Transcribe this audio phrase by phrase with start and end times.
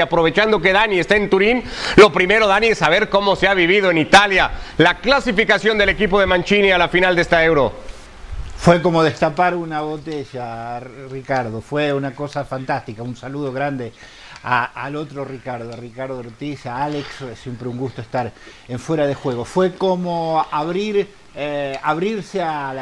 [0.00, 1.62] Y aprovechando que Dani está en Turín,
[1.96, 6.18] lo primero, Dani, es saber cómo se ha vivido en Italia la clasificación del equipo
[6.18, 7.70] de Mancini a la final de esta Euro.
[8.56, 11.60] Fue como destapar una botella, Ricardo.
[11.60, 13.02] Fue una cosa fantástica.
[13.02, 13.92] Un saludo grande
[14.42, 17.06] al otro Ricardo, a Ricardo Ortiz, a Alex.
[17.34, 18.32] Siempre un gusto estar
[18.68, 19.44] en fuera de juego.
[19.44, 22.72] Fue como abrir, eh, abrirse a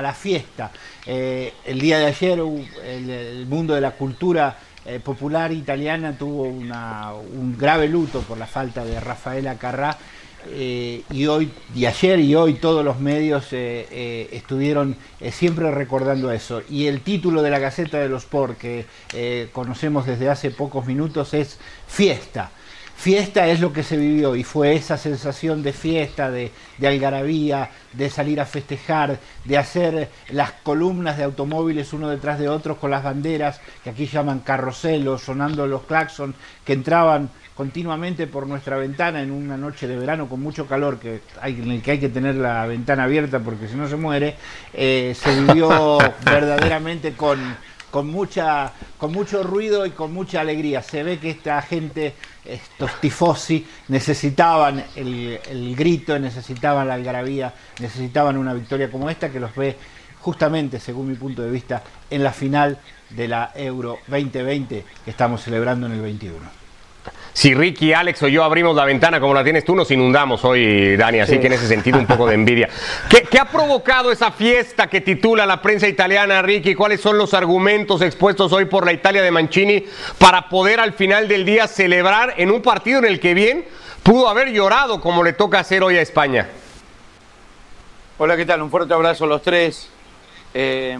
[0.00, 0.70] la, fiesta.
[1.04, 4.56] Eh, el día de ayer el mundo de la cultura
[4.90, 9.98] eh, popular italiana tuvo un grave luto por la falta de Rafaela Carrá
[10.48, 14.96] eh, y hoy y ayer y hoy todos los medios eh, estuvieron
[15.30, 16.62] siempre recordando eso.
[16.70, 18.86] Y el título de la Gaceta de los Sport que
[19.52, 22.50] conocemos desde hace pocos minutos es Fiesta
[22.98, 26.50] fiesta es lo que se vivió y fue esa sensación de fiesta, de,
[26.84, 32.76] algarabía, de salir a festejar, de hacer las columnas de automóviles uno detrás de otro
[32.76, 36.34] con las banderas, que aquí llaman carrocelos, sonando los claxons,
[36.64, 41.20] que entraban continuamente por nuestra ventana en una noche de verano con mucho calor, que
[41.40, 44.34] hay, en el que hay que tener la ventana abierta porque si no se muere,
[44.74, 47.38] eh, se vivió verdaderamente con
[47.90, 50.82] con, mucha, con mucho ruido y con mucha alegría.
[50.82, 52.14] Se ve que esta gente,
[52.44, 59.40] estos tifosi, necesitaban el, el grito, necesitaban la algarabía, necesitaban una victoria como esta que
[59.40, 59.76] los ve
[60.20, 62.78] justamente, según mi punto de vista, en la final
[63.10, 66.57] de la Euro 2020 que estamos celebrando en el 21
[67.38, 70.96] si Ricky, Alex o yo abrimos la ventana como la tienes tú, nos inundamos hoy,
[70.96, 71.20] Dani.
[71.20, 72.68] Así que en ese sentido un poco de envidia.
[73.08, 76.74] ¿Qué, ha provocado esa fiesta que titula la prensa italiana, Ricky?
[76.74, 79.84] ¿Cuáles son los argumentos expuestos hoy por la Italia de Mancini
[80.18, 83.64] para poder al final del día celebrar en un partido en el que bien
[84.02, 86.48] pudo haber llorado como le toca hacer hoy a España?
[88.18, 88.62] Hola, ¿qué tal?
[88.62, 89.88] Un fuerte abrazo a los tres.
[90.54, 90.98] Eh,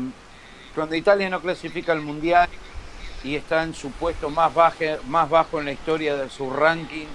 [0.73, 2.49] cuando Italia no clasifica al Mundial,
[3.25, 4.53] y está en su puesto más,
[5.07, 7.07] más bajo en la historia de su ranking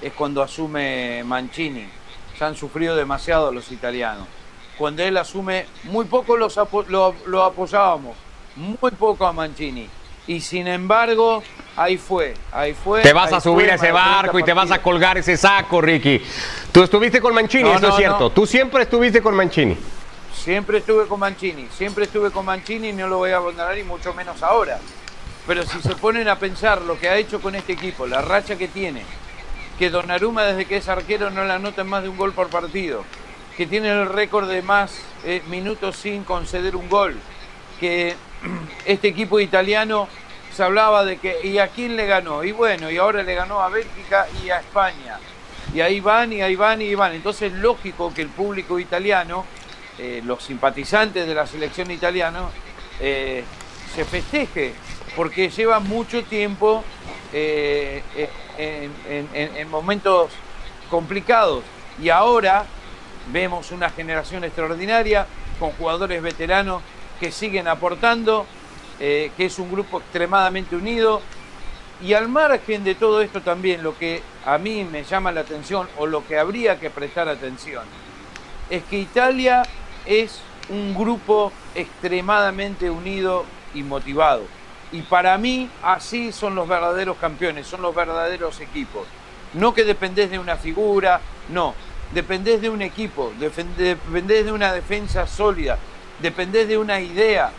[0.00, 1.86] es cuando asume Mancini.
[2.36, 4.26] Se han sufrido demasiado los italianos.
[4.76, 6.58] Cuando él asume, muy poco los
[6.88, 8.16] lo, apoyábamos,
[8.56, 9.88] muy poco a Mancini.
[10.26, 11.42] Y sin embargo,
[11.76, 13.02] ahí fue, ahí fue.
[13.02, 16.20] Te vas a subir a ese barco y te vas a colgar ese saco, Ricky.
[16.72, 18.30] Tú estuviste con Mancini, eso es cierto.
[18.30, 19.76] Tú siempre estuviste con Mancini.
[20.34, 23.84] Siempre estuve con Mancini, siempre estuve con Mancini y no lo voy a abandonar y
[23.84, 24.80] mucho menos ahora.
[25.46, 28.56] Pero si se ponen a pensar lo que ha hecho con este equipo, la racha
[28.56, 29.02] que tiene,
[29.78, 33.04] que Donnarumma desde que es arquero no le anota más de un gol por partido,
[33.56, 37.16] que tiene el récord de más eh, minutos sin conceder un gol,
[37.80, 38.14] que
[38.84, 40.08] este equipo italiano
[40.54, 42.44] se hablaba de que ¿y a quién le ganó?
[42.44, 45.18] Y bueno, y ahora le ganó a Bélgica y a España.
[45.74, 47.14] Y ahí van, y ahí van, y ahí van.
[47.14, 49.46] Entonces es lógico que el público italiano,
[49.98, 52.42] eh, los simpatizantes de la selección italiana,
[53.00, 53.42] eh,
[53.94, 54.74] se festeje
[55.16, 56.84] porque lleva mucho tiempo
[57.32, 58.02] eh,
[58.58, 58.90] eh,
[59.56, 60.30] en, momentos
[60.90, 61.64] complicados.
[62.00, 62.64] Y ahora
[63.32, 65.26] vemos una generación extraordinaria
[65.58, 66.82] con jugadores veteranos
[67.20, 68.46] que siguen aportando,
[68.98, 71.20] eh, que es un grupo extremadamente unido.
[72.02, 75.88] Y al margen de todo esto también lo que a mí me llama la atención
[75.98, 77.84] o lo que habría que prestar atención
[78.70, 79.62] es que Italia
[80.04, 84.42] es un grupo extremadamente unido y motivado
[84.92, 89.06] y para mí así son los verdaderos campeones, son los verdaderos equipos.
[89.54, 91.74] No que dependés de una figura, no.
[92.12, 95.78] Dependés de un equipo, dependés de una defensa sólida,
[96.20, 97.50] dependés de una idea.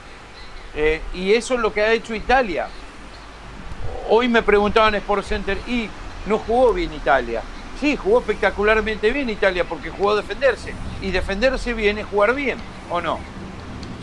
[0.75, 2.67] Eh, y eso es lo que ha hecho Italia.
[4.09, 5.89] Hoy me preguntaban Sport Center, ¿y
[6.27, 7.41] no jugó bien Italia?
[7.79, 10.73] Sí, jugó espectacularmente bien Italia porque jugó a defenderse.
[11.01, 12.59] Y defenderse bien es jugar bien,
[12.91, 13.19] ¿o no?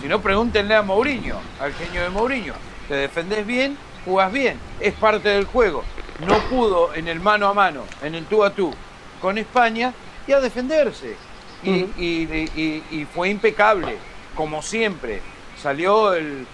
[0.00, 2.54] Si no, pregúntenle a Mourinho, al genio de Mourinho
[2.90, 5.84] te defendés bien, jugás bien, es parte del juego.
[6.26, 8.74] No pudo en el mano a mano, en el tú a tú
[9.22, 9.94] con España
[10.26, 11.14] y a defenderse.
[11.62, 13.96] Y, fue impecable,
[14.34, 15.22] como siempre.
[15.56, 16.44] Salió eh,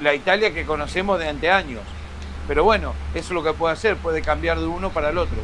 [0.00, 1.82] la Italia que conocemos de anteaños.
[2.48, 5.36] Pero bueno, eso es lo que puede hacer, puede cambiar de uno para el otro.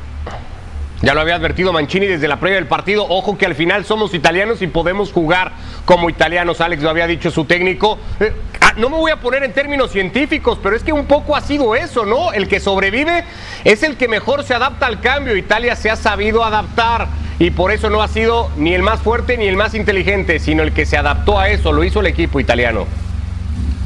[1.02, 3.06] Ya lo había advertido Mancini desde la previa del partido.
[3.08, 5.52] Ojo que al final somos italianos y podemos jugar
[5.86, 6.60] como italianos.
[6.60, 7.98] Alex lo había dicho su técnico.
[8.20, 11.34] Eh, ah, no me voy a poner en términos científicos, pero es que un poco
[11.34, 12.32] ha sido eso, ¿no?
[12.32, 13.24] El que sobrevive
[13.64, 15.36] es el que mejor se adapta al cambio.
[15.36, 17.08] Italia se ha sabido adaptar
[17.38, 20.62] y por eso no ha sido ni el más fuerte ni el más inteligente, sino
[20.62, 21.72] el que se adaptó a eso.
[21.72, 22.86] Lo hizo el equipo italiano.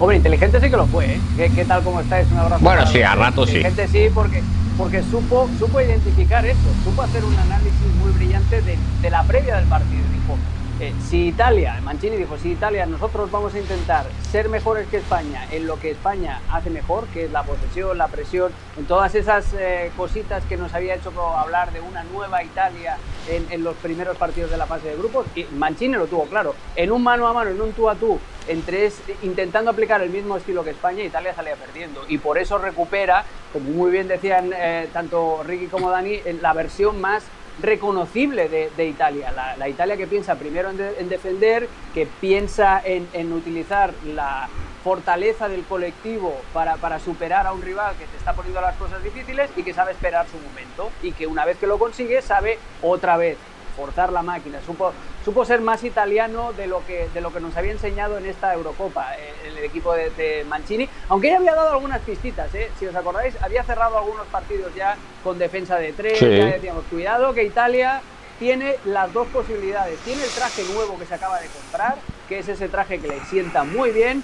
[0.00, 1.06] Hombre, inteligente sí que lo fue,
[1.38, 1.50] ¿eh?
[1.54, 2.26] ¿Qué, tal como estáis?
[2.32, 2.64] Un abrazo.
[2.64, 3.58] Bueno, sí, a rato sí.
[3.58, 4.42] Inteligente sí, porque
[4.76, 9.66] porque supo, supo identificar eso, supo hacer un análisis muy brillante de, la previa del
[9.66, 10.02] partido.
[10.12, 10.36] Dijo,
[10.80, 15.46] eh, si Italia, Mancini dijo, si Italia, nosotros vamos a intentar ser mejores que España
[15.52, 19.54] en lo que España hace mejor, que es la posesión, la presión, en todas esas
[19.54, 22.96] eh, cositas que nos había hecho hablar de una nueva Italia
[23.28, 26.90] en, los primeros partidos de la fase de grupos, y Mancini lo tuvo claro, en
[26.90, 28.18] un mano a mano, en un tú a tú,
[28.48, 28.90] entre
[29.22, 33.70] intentando aplicar el mismo estilo que España, Italia salía perdiendo, y por eso recupera, como
[33.70, 37.24] muy bien decían eh, tanto Ricky como Dani, la versión más
[37.60, 39.32] reconocible de, Italia.
[39.56, 44.48] La, Italia que piensa primero en, defender, que piensa en, utilizar la
[44.82, 49.02] fortaleza del colectivo para, para, superar a un rival que te está poniendo las cosas
[49.02, 52.58] difíciles y que sabe esperar su momento y que una vez que lo consigue sabe
[52.82, 53.38] otra vez
[53.74, 54.60] forzar la máquina.
[54.64, 54.92] Supo,
[55.24, 58.54] supo ser más italiano de lo, que, de lo que nos había enseñado en esta
[58.54, 62.70] Eurocopa eh, el, equipo de, Mancini, aunque ya había dado algunas pistitas, ¿eh?
[62.78, 67.32] si os acordáis, había cerrado algunos partidos ya con defensa de tres, ya decíamos, cuidado
[67.32, 68.02] que Italia
[68.38, 71.96] tiene las dos posibilidades, tiene el traje nuevo que se acaba de comprar,
[72.28, 74.22] que es ese traje que le sienta muy bien,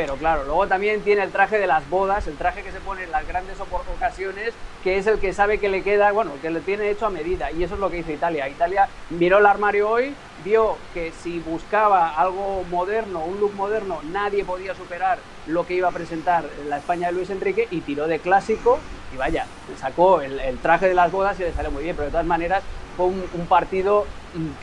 [0.00, 3.02] pero claro, luego también tiene el traje de las bodas, el traje que se pone
[3.02, 6.60] en las grandes ocasiones, que es el que sabe que le queda, bueno, que le
[6.60, 8.48] tiene hecho a medida, y eso es lo que hizo Italia.
[8.48, 14.42] Italia miró el armario hoy, vio que si buscaba algo moderno, un look moderno, nadie
[14.42, 18.20] podía superar lo que iba a presentar la España de Luis Enrique y tiró de
[18.20, 18.78] clásico
[19.12, 19.44] y vaya,
[19.78, 22.62] sacó el, traje de las bodas y le salió muy bien, pero de todas maneras
[23.00, 24.04] fue un, partido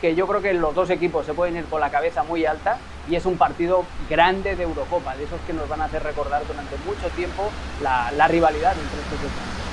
[0.00, 2.78] que yo creo que los dos equipos se pueden ir con la cabeza muy alta
[3.08, 6.46] y es un partido grande de Eurocopa, de esos que nos van a hacer recordar
[6.46, 7.50] durante mucho tiempo
[7.80, 9.67] la, rivalidad entre estos dos equipos.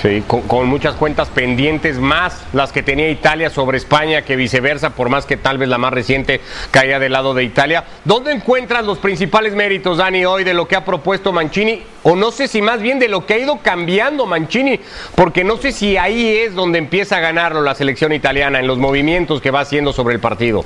[0.00, 5.08] Sí, con, muchas cuentas pendientes, más las que tenía Italia sobre España que viceversa, por
[5.08, 7.84] más que tal vez la más reciente caía del lado de Italia.
[8.04, 11.82] ¿Dónde encuentras los principales méritos, Dani, hoy de lo que ha propuesto Mancini?
[12.02, 14.80] O no sé si más bien de lo que ha ido cambiando Mancini,
[15.14, 18.78] porque no sé si ahí es donde empieza a ganarlo la selección italiana, en los
[18.78, 20.64] movimientos que va haciendo sobre el partido.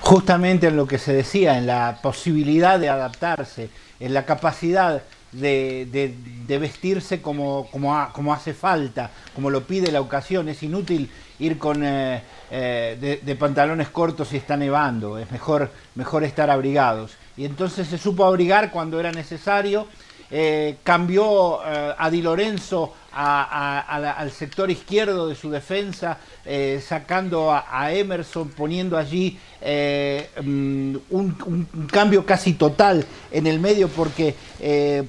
[0.00, 3.68] Justamente en lo que se decía, en la posibilidad de adaptarse,
[4.00, 5.02] en la capacidad
[5.34, 10.48] de, vestirse como, como, hace falta, como lo pide la ocasión.
[10.48, 16.24] Es inútil ir con eh, eh, de, pantalones cortos si está nevando, es mejor, mejor
[16.24, 17.16] estar abrigados.
[17.36, 19.86] Y entonces se supo abrigar cuando era necesario,
[20.30, 28.48] eh, cambió a Di Lorenzo al sector izquierdo de su defensa, eh, sacando a, Emerson,
[28.48, 35.04] poniendo allí eh, mm, un, cambio casi total en el medio porque eh,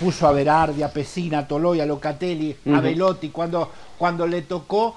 [0.00, 4.96] puso a Berardi, a Pesina, a Toloy, a Locatelli, a Velotti, cuando, cuando le tocó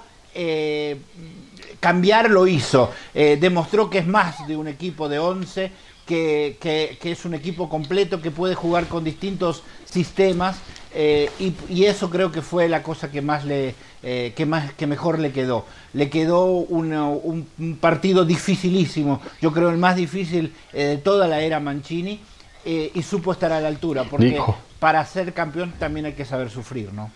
[1.80, 5.72] cambiar lo hizo, demostró que es más de un equipo de 11,
[6.06, 10.56] que, que, es un equipo completo que puede jugar con distintos sistemas
[10.94, 14.86] eh, y, eso creo que fue la cosa que más le eh, que más que
[14.86, 15.66] mejor le quedó.
[15.92, 19.20] Le quedó un, partido dificilísimo.
[19.42, 22.20] Yo creo el más difícil eh, de toda la era Mancini
[22.64, 24.40] y supo estar a la altura porque
[24.80, 27.12] para ser campeón también hay que saber sufrir no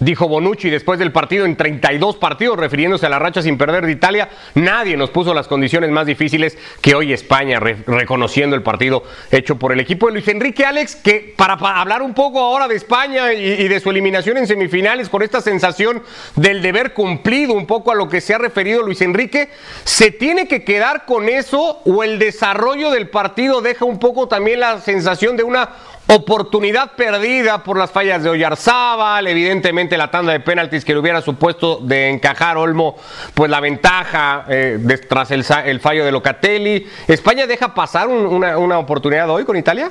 [0.00, 3.92] Dijo Bonucci después del partido en 32 partidos, refiriéndose a la racha sin perder de
[3.92, 9.02] Italia, nadie nos puso las condiciones más difíciles que hoy España, reconociendo el partido
[9.32, 12.76] hecho por el equipo de Luis Enrique Alex, que para, hablar un poco ahora de
[12.76, 16.02] España y, de su eliminación en semifinales, con esta sensación
[16.36, 19.48] del deber cumplido, un poco a lo que se ha referido Luis Enrique,
[19.82, 24.60] ¿se tiene que quedar con eso o el desarrollo del partido deja un poco también
[24.60, 25.70] la sensación de una
[26.10, 31.20] Oportunidad perdida por las fallas de Oyarzábal, evidentemente la tanda de penaltis que le hubiera
[31.20, 32.96] supuesto de encajar Olmo,
[33.34, 35.44] pues la ventaja eh, tras el,
[35.80, 36.86] fallo de Locatelli.
[37.06, 39.90] ¿España deja pasar una, una oportunidad hoy con Italia?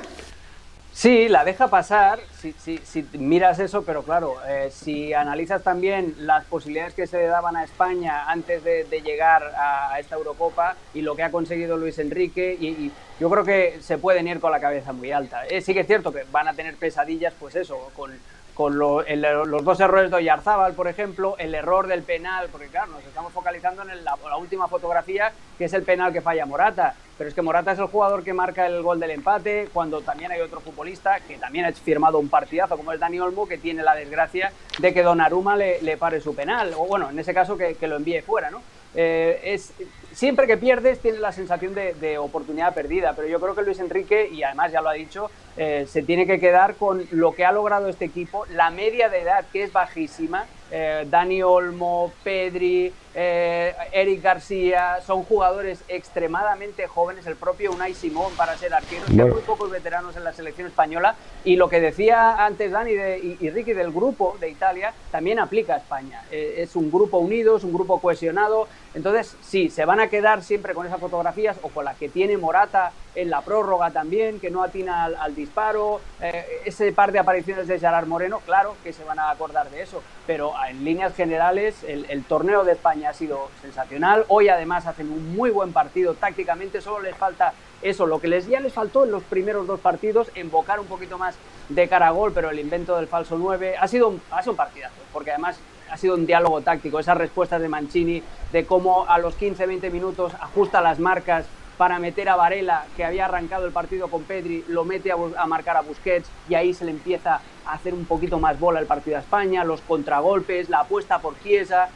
[0.98, 2.52] Sí, la deja pasar si,
[2.82, 7.56] si, miras eso, pero claro, eh, si analizas también las posibilidades que se le daban
[7.56, 12.56] a España antes de, llegar a, esta Eurocopa y lo que ha conseguido Luis Enrique,
[12.60, 12.90] y,
[13.20, 15.46] yo creo que se pueden ir con la cabeza muy alta.
[15.46, 18.10] Eh, sí que es cierto que van a tener pesadillas, pues eso, con
[18.58, 23.04] con los dos errores de Oyarzábal, por ejemplo, el error del penal, porque claro, nos
[23.04, 27.36] estamos focalizando en la, última fotografía, que es el penal que falla Morata, pero es
[27.36, 30.58] que Morata es el jugador que marca el gol del empate, cuando también hay otro
[30.58, 34.50] futbolista que también ha firmado un partidazo, como es Dani Olmo, que tiene la desgracia
[34.80, 37.94] de que Donnarumma le, le pare su penal, o bueno, en ese caso que lo
[37.94, 38.60] envíe fuera, ¿no?
[39.00, 39.72] Eh, es,
[40.12, 44.28] siempre que pierdes tienes la sensación de, oportunidad perdida, pero yo creo que Luis Enrique,
[44.28, 47.52] y además ya lo ha dicho, eh, se tiene que quedar con lo que ha
[47.52, 53.74] logrado este equipo, la media de edad que es bajísima, eh, Dani Olmo, Pedri, eh,
[53.90, 59.42] Eric García, son jugadores extremadamente jóvenes, el propio Unai Simón para ser arquero, hay muy
[59.42, 61.16] pocos veteranos en la selección española.
[61.42, 65.78] Y lo que decía antes Dani y, Ricky del grupo de Italia también aplica a
[65.78, 66.22] España.
[66.30, 70.44] Eh, es un grupo unido, es un grupo cohesionado, entonces sí, se van a quedar
[70.44, 74.50] siempre con esas fotografías o con la que tiene Morata en la prórroga también, que
[74.50, 79.02] no atina al, disparo, eh, ese par de apariciones de Gerard Moreno, claro que se
[79.02, 83.14] van a acordar de eso, pero en líneas generales el, el torneo de España ha
[83.14, 88.20] sido sensacional, hoy además hacen un muy buen partido tácticamente, solo les falta eso, lo
[88.20, 91.36] que les ya les faltó en los primeros dos partidos, invocar un poquito más
[91.68, 94.56] de cara a gol, pero el invento del falso 9 ha sido, ha sido un
[94.56, 95.58] partidazo, porque además
[95.90, 98.22] ha sido un diálogo táctico, esas respuestas de Mancini,
[98.52, 101.46] de cómo a los 15-20 minutos ajusta las marcas
[101.78, 105.76] para meter a Varela, que había arrancado el partido con Pedri, lo mete a, marcar
[105.76, 109.16] a Busquets y ahí se le empieza a hacer un poquito más bola el partido
[109.16, 111.88] a España, los contragolpes, la apuesta por Chiesa.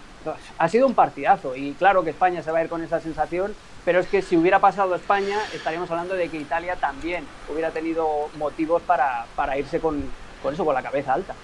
[0.58, 3.54] Ha sido un partidazo y claro que España se va a ir con esa sensación,
[3.84, 8.28] pero es que si hubiera pasado España, estaríamos hablando de que Italia también hubiera tenido
[8.38, 10.02] motivos para, para irse con,
[10.42, 11.34] con eso, con la cabeza alta.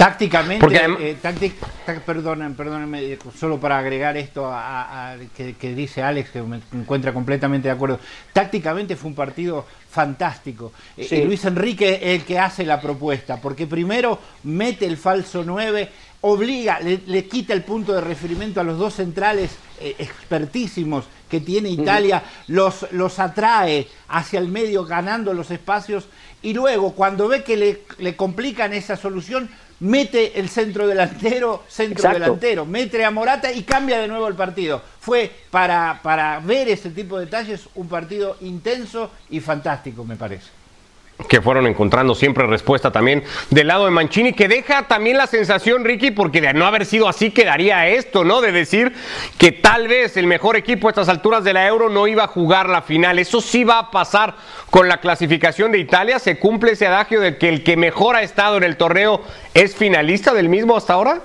[0.00, 0.64] Tácticamente,
[0.98, 1.18] eh,
[2.06, 8.00] perdónenme, solo para agregar esto a, que, dice Alex, que me encuentra completamente de acuerdo.
[8.32, 10.72] Tácticamente fue un partido fantástico.
[10.96, 15.90] Eh, Luis Enrique es el que hace la propuesta, porque primero mete el falso 9,
[16.22, 21.70] obliga, le, quita el punto de referimiento a los dos centrales eh, expertísimos que tiene
[21.70, 26.06] Italia, los, los atrae hacia el medio ganando los espacios
[26.42, 29.48] y luego cuando ve que le, le complican esa solución,
[29.80, 34.82] mete el centro delantero, centro delantero, mete a Morata y cambia de nuevo el partido.
[35.00, 40.59] Fue para, para ver ese tipo de detalles un partido intenso y fantástico, me parece
[41.28, 45.84] que fueron encontrando siempre respuesta también del lado de Mancini, que deja también la sensación,
[45.84, 48.40] Ricky, porque de no haber sido así quedaría esto, ¿no?
[48.40, 48.92] De decir
[49.38, 52.28] que tal vez el mejor equipo a estas alturas de la Euro no iba a
[52.28, 53.18] jugar la final.
[53.18, 54.34] Eso sí va a pasar
[54.70, 56.18] con la clasificación de Italia.
[56.18, 59.22] ¿Se cumple ese adagio de que el que mejor ha estado en el torneo
[59.54, 61.20] es finalista del mismo hasta ahora?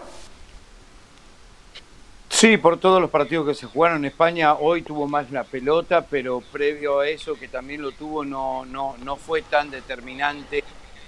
[2.35, 6.01] Sí, por todos los partidos que se jugaron en España, hoy tuvo más la pelota,
[6.01, 10.61] pero previo a eso, que también lo tuvo, no, no, no fue tan determinante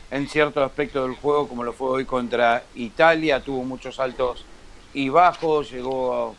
[0.10, 3.42] en ciertos aspectos del juego como lo fue hoy contra Italia.
[3.42, 4.46] Tuvo muchos altos
[4.94, 6.34] y bajos, llegó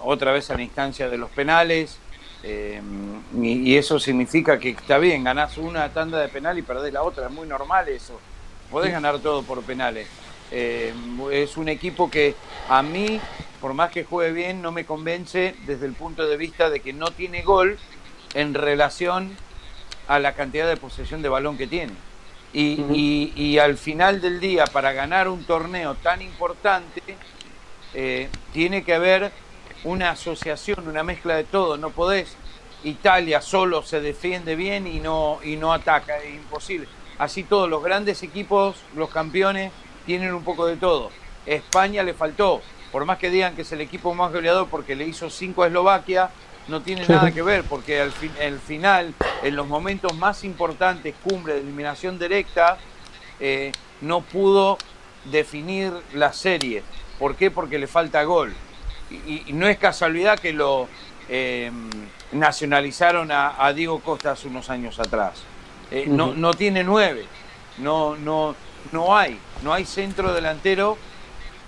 [0.00, 2.00] otra vez a la instancia de los penales.
[2.42, 2.82] Eh,
[3.40, 7.26] y, eso significa que está bien, ganás una tanda de penal y perdés la otra,
[7.26, 8.18] es muy normal eso.
[8.72, 10.08] Podés ganar todo por penales.
[10.50, 10.92] Eh,
[11.30, 12.34] es un equipo que
[12.68, 13.20] a mí
[13.60, 16.92] por más que juegue bien, no me convence desde el punto de vista de que
[16.92, 17.78] no tiene gol
[18.34, 19.36] en relación
[20.06, 21.92] a la cantidad de posesión de balón que tiene.
[22.52, 27.02] Y, al final del día, para ganar un torneo tan importante,
[27.94, 29.32] eh, tiene que haber
[29.84, 31.76] una asociación, una mezcla de todo.
[31.76, 32.36] No podés,
[32.84, 36.88] Italia solo se defiende bien y no, y no ataca, es imposible.
[37.18, 39.72] Así todos los grandes equipos, los campeones,
[40.06, 41.10] tienen un poco de todo.
[41.44, 42.62] España le faltó
[42.92, 45.66] por más que digan que es el equipo más goleador porque le hizo 5 a
[45.66, 46.30] Eslovaquia,
[46.68, 51.54] no tiene nada que ver, porque al el final, en los momentos más importantes, cumbre
[51.54, 52.76] de eliminación directa,
[53.40, 54.78] eh, no pudo
[55.24, 56.82] definir la serie.
[57.18, 57.50] ¿Por qué?
[57.50, 58.54] Porque le falta gol.
[59.10, 60.88] Y, no es casualidad que lo
[61.30, 61.72] eh,
[62.32, 65.42] nacionalizaron a, Diego Costa hace unos años atrás.
[65.90, 67.24] Eh, no, no tiene nueve,
[67.78, 68.54] no, no,
[68.92, 70.98] no hay, no hay centro delantero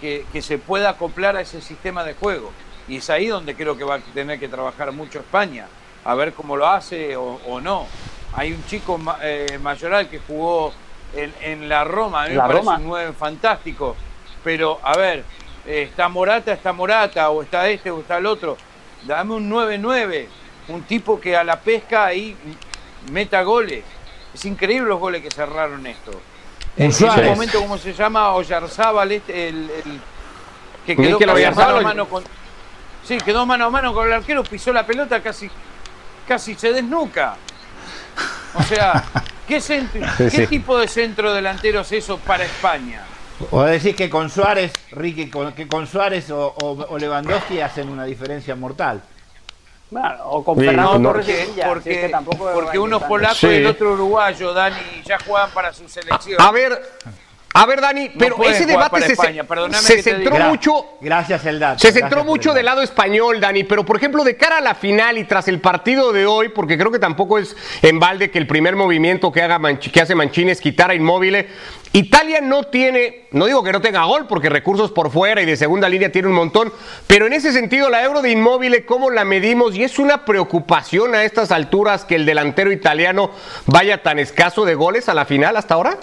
[0.01, 2.51] que, se pueda acoplar a ese sistema de juego.
[2.89, 5.67] Y es ahí donde creo que va a tener que trabajar mucho España,
[6.05, 7.87] a ver cómo lo hace o, no.
[8.33, 10.73] Hay un chico eh, mayoral que jugó
[11.15, 13.97] en, la Roma, a mí me parece un 9 fantástico,
[14.45, 15.25] pero a ver,
[15.67, 18.57] eh, está Morata, está Morata, o está este, o está el otro.
[19.03, 20.27] Dame un 9-9,
[20.69, 22.37] un tipo que a la pesca ahí
[23.11, 23.85] meta goles.
[24.33, 26.13] Es increíble los goles que cerraron esto.
[26.77, 28.33] En ese momento, ¿cómo se llama?
[28.33, 29.71] Oyarzábal, este, el,
[30.87, 32.25] que quedó mano a mano con.
[33.05, 35.51] Sí, quedó mano a mano con el arquero, pisó la pelota, casi,
[36.27, 37.37] casi se desnuca.
[38.55, 39.05] O sea,
[39.49, 39.61] ¿qué,
[40.31, 43.05] ¿qué tipo de centro delantero es eso para España?
[43.51, 48.55] O decir que con Suárez, Ricky, que con Suárez o, o Lewandowski hacen una diferencia
[48.55, 49.03] mortal.
[49.91, 54.53] Bueno, o con Fernando Torres porque, tampoco porque uno es polaco y el otro uruguayo,
[54.53, 56.41] Dani, ya juegan para su selección.
[56.41, 56.81] A ver,
[57.53, 59.17] a ver, Dani, pero ese debate se,
[59.73, 60.87] se centró mucho.
[61.01, 61.79] Gracias, Eldad.
[61.79, 65.19] Se centró mucho del lado español, Dani, pero por ejemplo, de cara a la final
[65.19, 68.47] y tras el partido de hoy, porque creo que tampoco es en balde que el
[68.47, 71.49] primer movimiento que, haga que hace Mancini es quitar a Inmóvil.
[71.93, 75.57] Italia no tiene, no digo que no tenga gol, porque recursos por fuera y de
[75.57, 76.73] segunda línea tiene un montón,
[77.09, 79.75] pero en ese sentido, la euro de Inmóvil, ¿cómo la medimos?
[79.75, 83.33] Y es una preocupación a estas alturas que el delantero italiano
[83.67, 85.99] vaya tan escaso de goles a la final hasta ahora.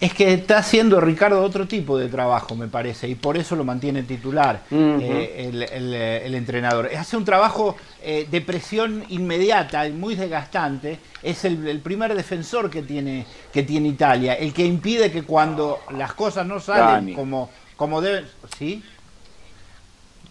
[0.00, 3.64] Es que está haciendo Ricardo otro tipo de trabajo, me parece, y por eso lo
[3.64, 6.90] mantiene titular eh, el, entrenador.
[6.96, 10.98] Hace un trabajo eh, de presión inmediata, muy desgastante.
[11.22, 16.12] Es el, primer defensor que tiene, que tiene Italia, el que impide que cuando las
[16.12, 18.26] cosas no salen como, como deben.
[18.58, 18.82] ¿Sí?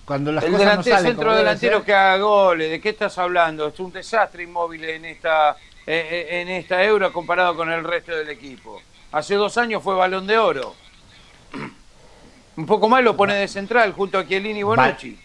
[0.06, 3.70] Cuando las el delantero, centro delantero que haga goles, ¿de qué estás hablando?
[3.70, 5.56] Es un desastre inmóvil en esta,
[5.88, 8.82] eh, en esta euro comparado con el resto del equipo.
[9.14, 10.74] Hace dos años fue balón de oro.
[12.58, 15.20] Un poco más lo pone de central junto a Chiellini y Bonucci.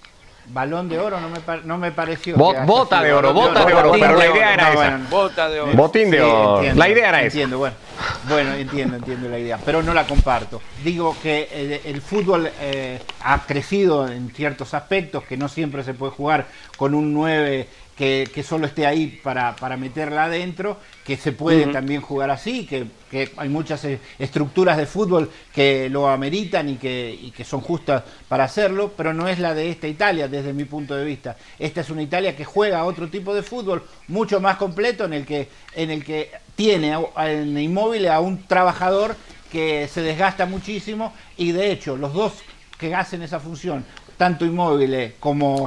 [0.50, 2.36] Balón de oro no me, no me pareció.
[2.36, 5.00] bota de oro, bota de oro, pero la idea era esa.
[5.10, 5.72] bota de oro.
[5.72, 6.62] Botín de oro.
[6.74, 7.26] la idea era esa.
[7.26, 7.76] Entiendo, bueno.
[8.28, 10.60] Bueno, entiendo, entiendo la idea, pero no la comparto.
[10.84, 15.94] Digo que eh, el, fútbol eh, ha crecido en ciertos aspectos, que no siempre se
[15.94, 17.68] puede jugar con un 9
[17.98, 22.86] que, solo esté ahí para, para meterla adentro, que se puede también jugar así, que,
[23.36, 28.04] hay muchas eh, estructuras de fútbol que lo ameritan y que, y que son justas
[28.28, 31.36] para hacerlo, pero no es la de esta Italia desde mi punto de vista.
[31.58, 35.26] Esta es una Italia que juega otro tipo de fútbol mucho más completo en el
[35.26, 39.16] que, en el que tiene en inmóvil a un trabajador
[39.50, 42.34] que se desgasta muchísimo y de hecho los dos
[42.78, 43.84] que hacen esa función
[44.18, 45.66] tanto Inmóviles como,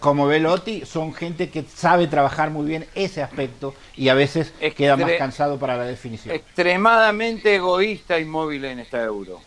[0.00, 0.82] como Velotti.
[0.82, 5.12] Eh, son gente que sabe trabajar muy bien ese aspecto y a veces queda más
[5.18, 6.34] cansado para la definición.
[6.34, 9.40] Extremadamente egoísta Inmóvil en esta euro.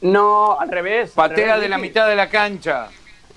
[0.00, 1.12] No, al revés.
[1.12, 2.88] Patea de la mitad de la cancha.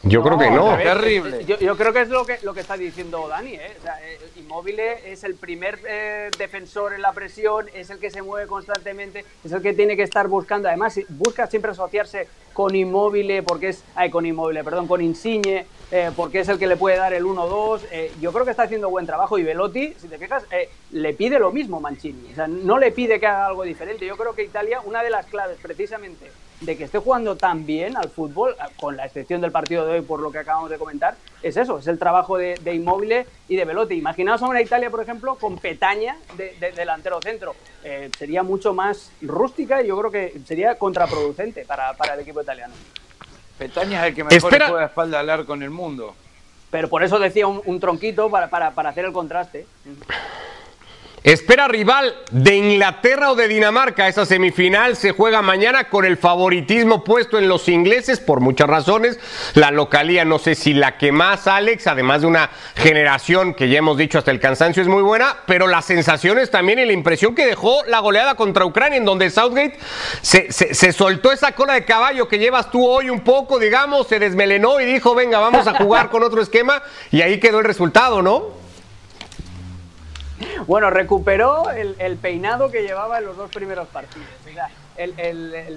[0.04, 0.78] Yo creo que no.
[0.78, 1.46] Terrible.
[1.46, 3.56] Yo, creo que es lo que, lo que está diciendo Dani.
[3.56, 3.76] ¿eh?
[3.80, 8.10] O sea, eh, Inmóvil es el primer eh, defensor en la presión, es el que
[8.10, 10.70] se mueve constantemente, es el que tiene que estar buscando.
[10.70, 13.84] Además, busca siempre asociarse con Inmóvil, porque es.
[13.94, 17.26] Ay, con Inmóvil, perdón, con Insigne, eh, porque es el que le puede dar el
[17.26, 17.82] 1-2.
[18.22, 20.46] yo creo que está haciendo buen trabajo y Velotti, si te fijas,
[20.92, 22.32] le pide lo mismo Mancini.
[22.32, 24.06] O sea, no le pide que haga algo diferente.
[24.06, 27.96] Yo creo que Italia, una de las claves precisamente de que esté jugando tan bien
[27.96, 31.16] al fútbol, con la excepción del partido de hoy, por lo que acabamos de comentar,
[31.42, 33.96] es eso, es el trabajo de, de Inmóvil y de Velotti.
[33.96, 37.56] Imaginaos a una Italia, por ejemplo, con Petaña de, delantero centro.
[37.84, 42.74] Eh, sería mucho más rústica y yo creo que sería contraproducente para, el equipo italiano.
[43.58, 44.68] Petaña es el que mejor Espera.
[44.68, 46.14] juega espalda al arco en el mundo.
[46.72, 49.66] Pero por eso decía un, tronquito para, para, para hacer el contraste.
[51.30, 54.08] Espera rival de Inglaterra o de Dinamarca.
[54.08, 59.20] Esa semifinal se juega mañana con el favoritismo puesto en los ingleses por muchas razones.
[59.54, 63.78] La localía, no sé si la que más, Alex, además de una generación que ya
[63.78, 67.36] hemos dicho hasta el cansancio es muy buena, pero las sensaciones también y la impresión
[67.36, 69.78] que dejó la goleada contra Ucrania, en donde Southgate
[70.24, 74.18] se, se soltó esa cola de caballo que llevas tú hoy un poco, digamos, se
[74.18, 78.24] desmelenó y dijo, venga, vamos a jugar con otro esquema, y ahí quedó el resultado,
[78.24, 78.59] ¿no?
[80.68, 84.28] Bueno, recuperó el, peinado que llevaba en los dos primeros partidos.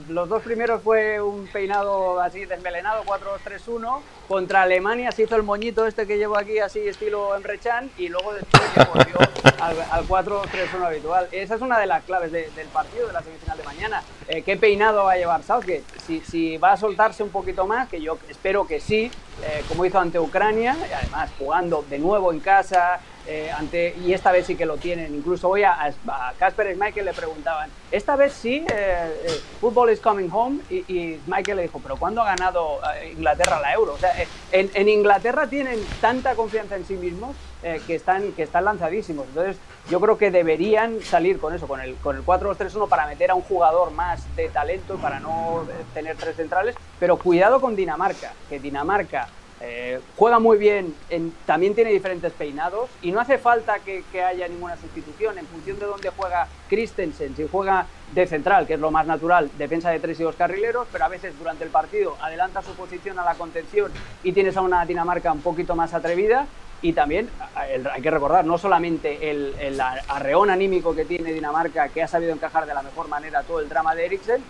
[0.08, 4.00] los dos primeros fue un peinado así desmelenado, 4-2-3-1.
[4.28, 8.34] Contra Alemania se hizo el moñito este que llevo aquí, así estilo Enrechan, y luego
[8.34, 9.16] después volvió
[9.60, 11.28] al, 4-2-3-1 habitual.
[11.32, 14.02] Esa es una de las claves del partido de la semifinal de mañana.
[14.28, 15.84] Eh, ¿Qué peinado va a llevar Southgate?
[16.06, 19.10] Si, si va a soltarse un poquito más, que yo espero que sí,
[19.44, 24.32] eh, como hizo ante Ucrania, y además jugando de nuevo en casa, eh, y esta
[24.32, 25.14] vez sí que lo tienen.
[25.14, 25.92] Incluso hoy a
[26.38, 31.56] Casper Michael le preguntaban, esta vez sí, eh, eh Football is coming home, y, Michael
[31.56, 33.94] le dijo, pero ¿cuándo ha ganado eh, Inglaterra la Euro?
[33.94, 34.10] O sea,
[34.50, 37.36] en, en, Inglaterra tienen tanta confianza en sí mismos
[37.86, 39.26] que, están, que están lanzadísimos.
[39.28, 39.56] Entonces,
[39.88, 43.34] yo creo que deberían salir con eso, con el, con el 4-2-3-1 para meter a
[43.34, 48.58] un jugador más de talento, para no tener tres centrales, pero cuidado con Dinamarca, que
[48.58, 49.28] Dinamarca
[49.64, 50.92] eh, juega muy bien,
[51.46, 55.86] también tiene diferentes peinados y no hace falta que, haya ninguna sustitución en función de
[55.86, 57.36] dónde juega Christensen.
[57.36, 60.88] Si juega de central, que es lo más natural, defensa de tres y dos carrileros,
[60.90, 63.92] pero a veces durante el partido adelanta su posición a la contención
[64.24, 66.46] y tienes a una Dinamarca un poquito más atrevida.
[66.84, 72.02] Y también hay que recordar, no solamente el, el arreón anímico que tiene Dinamarca, que
[72.02, 74.42] ha sabido encajar de la mejor manera todo el drama de Eriksen,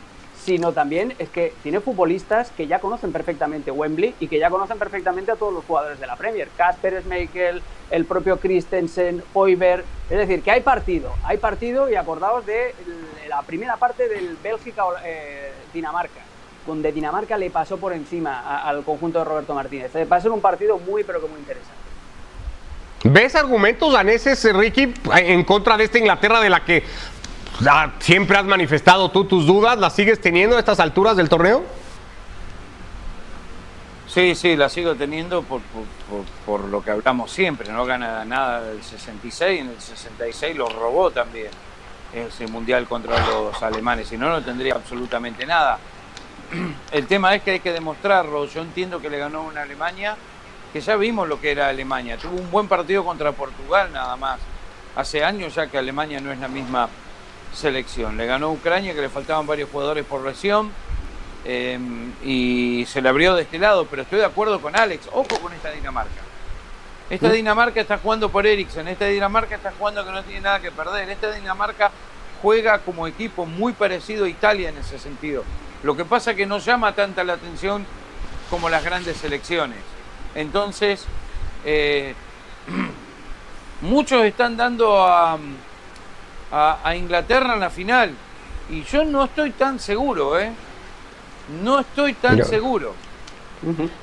[0.45, 4.79] sino también es que tiene futbolistas que ya conocen perfectamente Wembley y que ya conocen
[4.79, 6.49] perfectamente a todos los jugadores de la Premier.
[6.57, 9.85] Casper Schmeichel, el propio Christensen, Hoiberg.
[10.11, 12.75] Es decir, que hay partido, hay partido y acordaos de
[13.29, 19.25] la primera parte del Bélgica-Dinamarca, eh, donde Dinamarca le pasó por encima al conjunto de
[19.25, 19.93] Roberto Martínez.
[20.11, 21.83] Va a ser un partido muy, pero que muy interesante.
[23.05, 26.85] ¿Ves argumentos daneses, Ricky, en contra de esta Inglaterra de la que
[27.99, 31.63] siempre has manifestado tú tus dudas, ¿las sigues teniendo a estas alturas del torneo?
[34.09, 35.63] Sí, sí, las sigo teniendo por,
[36.45, 37.73] por, lo que hablamos siempre.
[37.73, 41.49] No gana nada del 66, en el 66 lo robó también.
[42.13, 45.79] ese mundial contra los alemanes, si no, no tendría absolutamente nada.
[46.93, 48.45] El tema es que hay que demostrarlo.
[48.45, 50.15] Yo entiendo que le ganó una Alemania,
[50.75, 52.19] que ya vimos lo que era Alemania.
[52.19, 54.39] Tuvo un buen partido contra Portugal nada más.
[54.95, 56.87] Hace años ya que Alemania no es la misma
[57.53, 58.17] selección.
[58.17, 60.71] Le ganó Ucrania, que le faltaban varios jugadores por lesión.
[61.45, 61.79] Eh,
[62.25, 65.09] y se le abrió de este lado, pero estoy de acuerdo con Alex.
[65.13, 66.23] Ojo con esta Dinamarca.
[67.11, 67.33] Esta ¿Mm?
[67.33, 71.11] Dinamarca está jugando por Eriksen, esta Dinamarca está jugando que no tiene nada que perder.
[71.11, 71.91] Esta Dinamarca
[72.41, 75.45] juega como equipo muy parecido a Italia en ese sentido.
[75.83, 77.85] Lo que pasa es que no llama tanta la atención
[78.51, 79.79] como las grandes selecciones.
[80.35, 81.07] Entonces,
[81.65, 82.15] eh,
[83.83, 85.39] muchos están dando a,
[86.53, 88.15] a, Inglaterra en la final.
[88.71, 90.53] Y yo no estoy tan seguro, ¿eh?
[91.63, 92.95] No estoy tan seguro.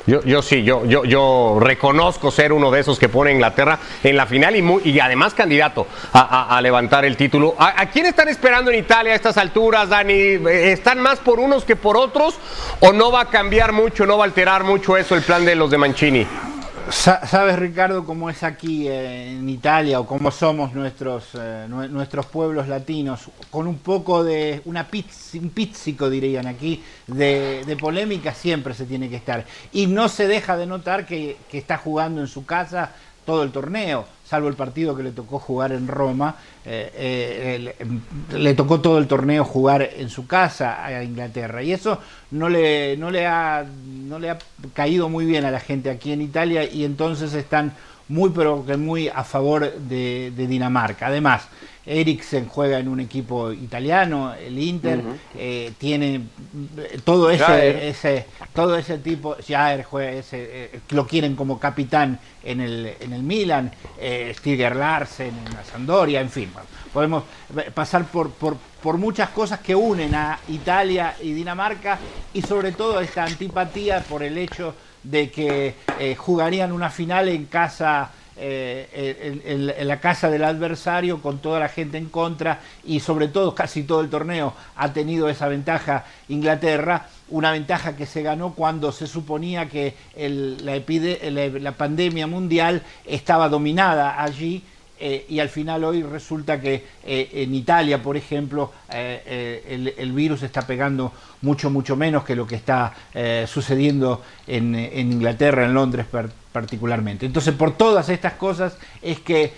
[0.07, 3.77] Yo, yo sí, yo, yo, yo reconozco ser uno de esos que pone a Inglaterra
[4.03, 7.55] en la final y, muy, y además candidato a, levantar el título.
[7.59, 10.39] ¿A, quién están esperando en Italia a estas alturas, Dani?
[10.47, 12.35] ¿Están más por unos que por otros?
[12.79, 15.55] ¿O no va a cambiar mucho, no va a alterar mucho eso el plan de
[15.55, 16.27] los de Mancini?
[16.91, 23.29] Sabes, Ricardo, cómo es aquí en Italia o cómo somos nuestros, eh, nuestros pueblos latinos,
[23.51, 24.87] con un poco de, una
[25.35, 29.45] un pizzico dirían aquí, de, polémica siempre se tiene que estar.
[29.71, 32.93] Y no se deja de notar que, que está jugando en su casa
[33.25, 37.73] todo el torneo, salvo el partido que le tocó jugar en Roma, eh, eh,
[38.37, 41.63] le, tocó todo el torneo jugar en su casa a Inglaterra.
[41.63, 41.97] Y eso
[42.29, 44.37] no le, no, le ha, no le ha
[44.73, 47.73] caído muy bien a la gente aquí en Italia y entonces están
[48.09, 51.07] muy pero que muy a favor de, Dinamarca.
[51.07, 51.47] Además,
[51.85, 55.01] Eriksen juega en un equipo italiano, el Inter,
[55.35, 56.21] eh, tiene
[57.03, 62.61] todo ese, ese, todo ese tipo, Jair juega ese, eh, lo quieren como capitán en
[62.61, 66.51] el, en el Milan, eh, Stiger Larsen en la Sampdoria, en fin,
[66.93, 67.23] podemos
[67.73, 71.97] pasar por, por, por muchas cosas que unen a Italia y Dinamarca
[72.33, 77.45] y sobre todo esta antipatía por el hecho de que eh, jugarían una final en
[77.45, 83.27] casa eh, en, la casa del adversario con toda la gente en contra y sobre
[83.27, 88.53] todo casi todo el torneo ha tenido esa ventaja Inglaterra, una ventaja que se ganó
[88.53, 90.79] cuando se suponía que la,
[91.59, 94.63] la pandemia mundial estaba dominada allí
[95.01, 100.43] eh, y al final hoy resulta que eh, en Italia, por ejemplo, eh, el, virus
[100.43, 102.93] está pegando mucho, mucho menos que lo que está
[103.47, 106.05] sucediendo en, Inglaterra, en Londres
[106.51, 107.25] particularmente.
[107.25, 109.53] Entonces, por todas estas cosas es que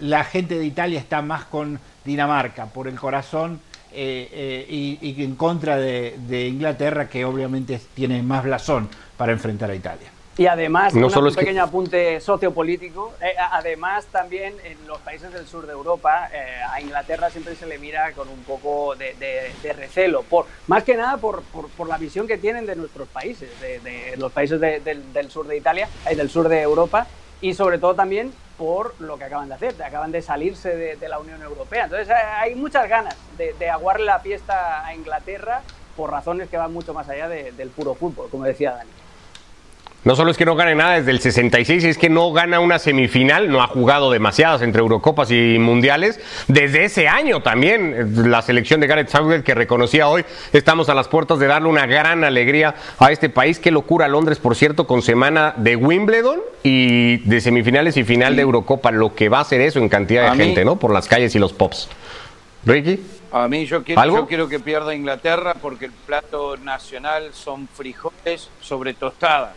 [0.00, 3.60] la gente de Italia está más con Dinamarca, por el corazón.
[3.94, 10.15] y, en contra de Inglaterra, que obviamente tiene más blasón para enfrentar a Italia.
[10.38, 15.72] Y además, un pequeño apunte sociopolítico, eh, además también en los países del sur de
[15.72, 20.84] Europa, eh, a Inglaterra siempre se le mira con un poco de, recelo, por, más
[20.84, 25.30] que nada por, por, la visión que tienen de nuestros países, de, los países del
[25.30, 27.06] sur de Italia, y eh, del sur de Europa,
[27.40, 31.18] y sobre todo también por lo que acaban de hacer, acaban de salirse de, la
[31.18, 31.84] Unión Europea.
[31.84, 35.62] Entonces hay muchas ganas de, aguarle la fiesta a Inglaterra
[35.96, 39.05] por razones que van mucho más allá del puro fútbol, como decía Dani.
[40.06, 42.78] No solo es que no gane nada desde el 66, es que no gana una
[42.78, 46.20] semifinal, no ha jugado demasiadas entre Eurocopas y Mundiales.
[46.46, 51.08] Desde ese año también, la selección de Gareth Southgate que reconocía hoy, estamos a las
[51.08, 53.58] puertas de darle una gran alegría a este país.
[53.58, 58.42] Qué locura Londres, por cierto, con semana de Wimbledon y de semifinales y final de
[58.42, 58.92] Eurocopa.
[58.92, 60.76] Lo que va a ser eso en cantidad de gente, ¿no?
[60.76, 61.88] Por las calles y los pops.
[62.64, 63.04] Ricky.
[63.32, 68.50] A mí yo quiero, yo quiero que pierda Inglaterra porque el plato nacional son frijoles
[68.60, 69.54] sobre tostada.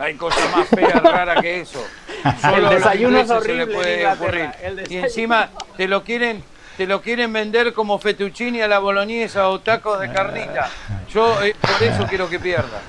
[0.00, 1.84] Hay cosas más feas, raras que eso.
[2.40, 3.66] Solo el desayuno es horrible.
[3.66, 6.42] puede Y encima te lo quieren
[6.76, 10.70] te lo quieren vender como fettuccini a la boloñesa o tacos de carnita.
[11.12, 12.80] Yo eh, por eso quiero que pierda.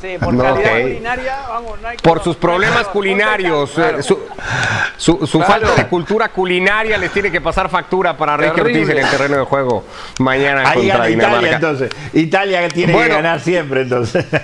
[0.00, 5.86] Sí, por calidad culinaria, vamos, no hay Por sus problemas culinarios, eh, su, falta de
[5.86, 9.84] cultura culinaria les tiene que pasar factura para Ricky Ortiz en el terreno de juego
[10.18, 11.38] mañana Ahí contra Dinamarca.
[11.38, 11.90] Italia, entonces.
[12.12, 14.24] Italia tiene que ganar siempre, entonces.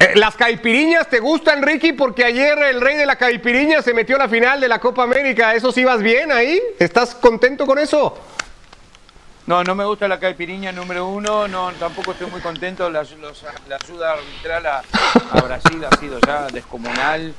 [0.00, 4.16] Eh, las caipiriñas te gustan, Ricky, porque ayer el rey de la caipiriña se metió
[4.16, 5.54] a la final de la Copa América.
[5.54, 6.58] ¿Eso sí vas bien ahí?
[6.78, 8.16] ¿Estás contento con eso?
[9.46, 12.88] No, no me gusta la caipiriña número uno, no, tampoco estoy muy contento.
[12.90, 14.82] La, ayuda arbitral a,
[15.42, 17.34] Brasil ha sido ya descomunal,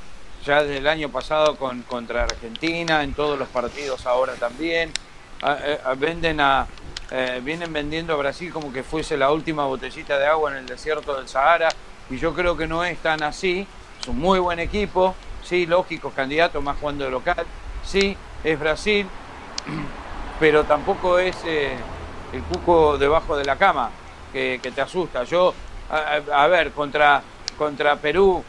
[0.46, 4.92] ya desde el año pasado con, contra Argentina, en todos los partidos ahora también.
[5.44, 6.68] Eh, venden a,
[7.12, 10.66] eh, vienen vendiendo a Brasil como que fuese la última botellita de agua en el
[10.66, 11.70] desierto del Sahara,
[12.10, 13.66] y yo creo que no es tan así.
[14.02, 17.46] Es un muy buen equipo, sí, lógico, candidato más jugando de local,
[17.86, 19.08] sí, es Brasil
[20.41, 21.75] pero tampoco es eh,
[22.34, 23.91] el cuco debajo de la cama
[24.34, 25.23] que, te asusta.
[25.23, 25.54] Yo,
[25.88, 27.21] a, a, ver, contra,
[27.60, 28.43] contra Perú,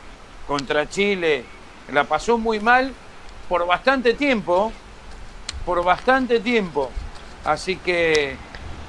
[0.47, 1.45] contra Chile,
[1.93, 2.95] la pasó muy mal
[3.47, 4.73] por bastante tiempo,
[5.67, 6.91] por bastante tiempo.
[7.45, 8.37] Así que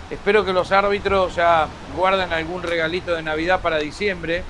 [0.09, 4.45] espero que los árbitros ya guarden algún regalito de Navidad para diciembre.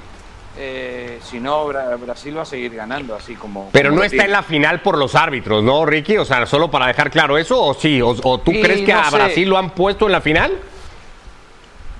[0.55, 3.69] Eh, si no, Bra Brasil va a seguir ganando, así como.
[3.71, 6.17] Pero como no está en la final por los árbitros, ¿no, Ricky?
[6.17, 8.93] O sea, solo para dejar claro eso, o sí, o, o tú Y crees que
[8.93, 9.15] no a sé.
[9.15, 10.51] Brasil lo han puesto en la final?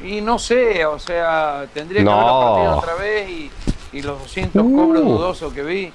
[0.04, 3.52] Y no sé, o sea, tendría que ver los partidos otra vez y,
[3.94, 4.76] y los 200 Uh.
[4.76, 5.92] cobros dudosos que vi.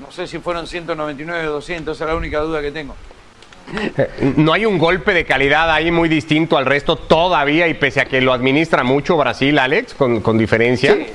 [0.00, 2.94] No sé si fueron 199 o 200, esa es la única duda que tengo.
[4.36, 8.04] No hay un golpe de calidad ahí muy distinto al resto todavía, y pese a
[8.06, 10.94] que lo administra mucho Brasil, Alex, con, con diferencia.
[10.94, 11.06] Sí.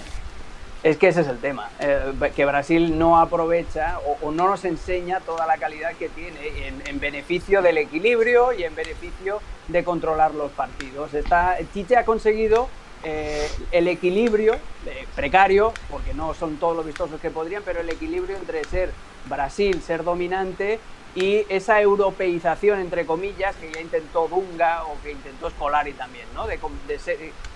[0.88, 5.19] Es que ese es el tema, eh, que Brasil no aprovecha o, no nos enseña
[5.19, 10.34] toda la calidad que tiene en, en beneficio del equilibrio y en beneficio de controlar
[10.34, 11.13] los partidos.
[11.13, 12.69] Está, Tite ha conseguido
[13.04, 14.54] eh, el equilibrio
[14.86, 18.91] eh, precario, porque no son todos los vistosos que podrían, pero el equilibrio entre ser
[19.26, 20.80] Brasil, ser dominante
[21.18, 26.46] y esa europeización, entre comillas, que ya intentó Dunga o que intentó Scolari también, ¿no?
[26.46, 26.60] De,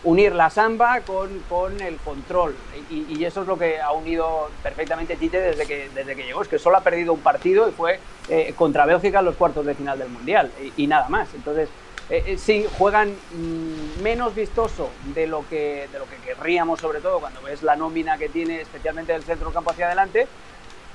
[0.03, 2.55] unir la samba con, el control.
[2.89, 6.41] Y, eso es lo que ha unido perfectamente Tite desde que, desde que llegó.
[6.41, 9.63] Es que solo ha perdido un partido y fue eh, contra Bélgica en los cuartos
[9.63, 10.51] de final del Mundial.
[10.59, 11.31] Y, y nada más.
[11.35, 11.69] Entonces,
[12.11, 16.99] eh, eh, sí, juegan mm, menos vistoso de lo, que, de lo que querríamos, sobre
[16.99, 20.27] todo cuando ves la nómina que tiene, especialmente del centro campo hacia adelante,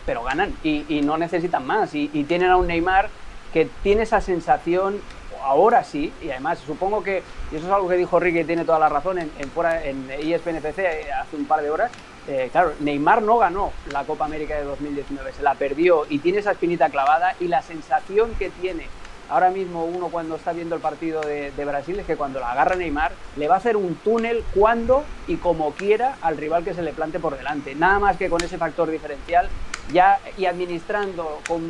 [0.07, 1.95] pero ganan y, no necesitan más.
[1.95, 3.11] Y, tienen a un Neymar
[3.53, 5.01] que tiene esa sensación,
[5.43, 8.79] ahora sí, y además supongo que, y eso es algo que dijo Ricky, tiene toda
[8.79, 11.91] la razón, en, en, fuera, en E ESPN FC eh, hace un par de horas,
[12.29, 16.39] eh, claro, Neymar no ganó la Copa América de 2019, se la perdió y tiene
[16.39, 18.89] esa espinita clavada y la sensación que tiene
[19.31, 22.77] ahora mismo uno cuando está viendo el partido de, Brasil es que cuando la agarra
[22.77, 26.83] Neymar le va a hacer un túnel cuando y como quiera al rival que se
[26.83, 27.75] le plante por delante.
[27.75, 29.49] Nada más que con ese factor diferencial
[29.93, 31.63] ya y administrando con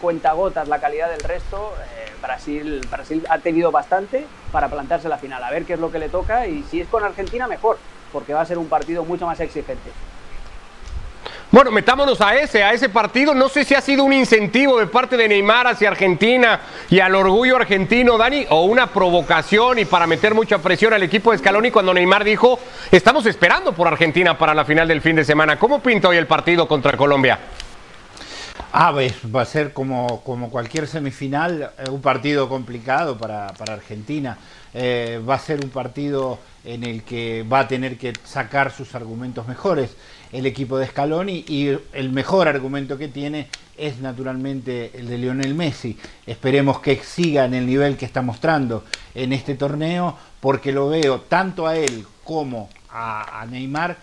[0.00, 5.42] cuentagotas la calidad del resto, eh, Brasil, Brasil ha tenido bastante para plantarse la final.
[5.42, 7.78] A ver qué es lo que le toca y si es con Argentina mejor,
[8.12, 9.90] porque va a ser un partido mucho más exigente.
[11.52, 13.32] Bueno, metámonos a ese, a ese partido.
[13.32, 17.14] No sé si ha sido un incentivo de parte de Neymar hacia Argentina y al
[17.14, 21.70] orgullo argentino, Dani, o una provocación y para meter mucha presión al equipo de Scaloni
[21.70, 22.58] cuando Neymar dijo,
[22.90, 25.56] estamos esperando por Argentina para la final del fin de semana.
[25.56, 27.38] ¿Cómo pinta hoy el partido contra Colombia?
[28.72, 33.74] Ah, pues, va a ser como, como cualquier semifinal, eh, un partido complicado para, para
[33.74, 34.36] Argentina.
[34.74, 38.94] Eh, va a ser un partido en el que va a tener que sacar sus
[38.94, 39.96] argumentos mejores
[40.32, 45.54] el equipo de Scaloni y el mejor argumento que tiene es naturalmente el de Lionel
[45.54, 45.96] Messi.
[46.26, 48.84] Esperemos que siga en el nivel que está mostrando
[49.14, 53.96] en este torneo porque lo veo tanto a él como a, Neymar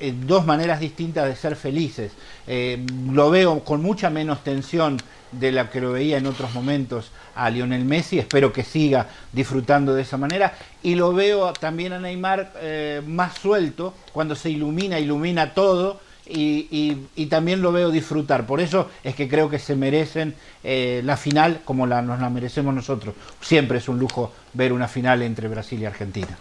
[0.00, 2.12] en dos maneras distintas de ser felices.
[2.46, 4.98] Eh, lo veo con mucha menos tensión
[5.32, 9.94] de la que lo veía en otros momentos a Lionel Messi, espero que siga disfrutando
[9.94, 14.98] de esa manera, y lo veo también a Neymar eh, más suelto, cuando se ilumina,
[14.98, 18.46] ilumina todo, y, también lo veo disfrutar.
[18.46, 22.30] Por eso es que creo que se merecen eh, la final como la, nos la
[22.30, 23.14] merecemos nosotros.
[23.40, 26.36] Siempre es un lujo ver una final entre Brasil y Argentina.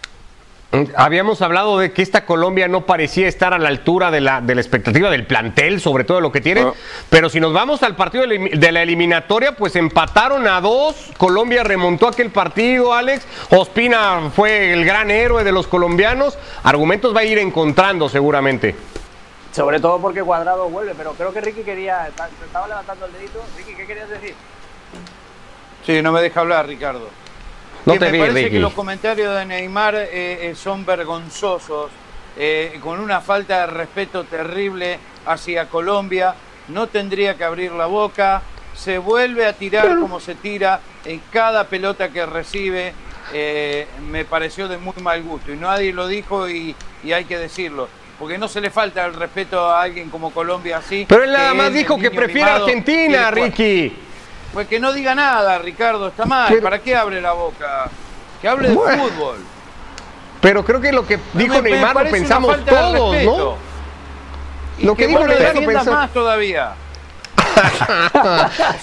[0.96, 4.56] Habíamos hablado de que esta Colombia no parecía estar a la altura de la, de
[4.56, 6.62] la expectativa del plantel, sobre todo lo que tiene.
[6.62, 6.76] No.
[7.10, 11.12] Pero si nos vamos al partido de la eliminatoria, pues empataron a dos.
[11.18, 13.26] Colombia remontó aquel partido, Alex.
[13.50, 16.38] Ospina fue el gran héroe de los colombianos.
[16.64, 18.76] Argumentos va a ir encontrando seguramente.
[19.52, 22.08] Sobre todo porque Cuadrado vuelve, pero creo que Ricky quería.
[22.08, 23.42] Estaba levantando el dedito.
[23.58, 24.36] Ricky, ¿qué querías decir?
[25.86, 27.08] Sí, no me deja hablar, Ricardo.
[27.86, 28.52] No que te me vi, parece Ricky.
[28.52, 30.08] que los comentarios de Neymar eh,
[30.50, 31.92] eh, son vergonzosos,
[32.38, 36.34] eh, con una falta de respeto terrible hacia Colombia.
[36.70, 38.42] No tendría que abrir la boca.
[38.74, 42.94] Se vuelve a tirar como se tira en cada pelota que recibe.
[44.10, 47.88] Me pareció de muy mal gusto y nadie lo dijo y, y, hay que decirlo.
[48.20, 51.06] Porque no se le falta el respeto a alguien como Colombia así.
[51.08, 53.94] Pero él nada más dijo que prefiere Argentina, Ricky.
[54.56, 56.48] Pues que no diga nada, Ricardo, está mal.
[56.48, 57.90] Pero, ¿Para qué abre la boca?
[58.42, 59.36] Que hable de bueno, fútbol.
[60.40, 63.58] Pero creo que lo que dijo Neymar lo pensamos todos, ¿no?
[64.80, 66.74] Lo que, que dijo Neymar lo pensamos más todavía.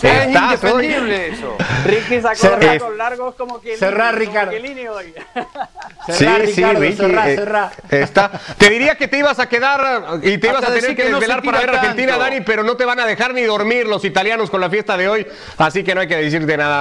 [0.02, 1.56] Es indefendible eso.
[1.84, 2.56] Ricky sacó
[2.86, 4.52] los largos como que cerrar, Ricardo.
[4.52, 5.14] hoy.
[6.08, 7.72] sí, Ricardo, sí, Ricky, eh, cerrar.
[7.90, 8.30] Está.
[8.58, 11.42] Te diría que te ibas a quedar y te ibas a tener que desvelar no
[11.44, 12.24] para ver a Argentina, tanto.
[12.24, 15.08] Dani, pero no te van a dejar ni dormir los italianos con la fiesta de
[15.08, 15.26] hoy,
[15.58, 16.80] así que no hay que decirte nada.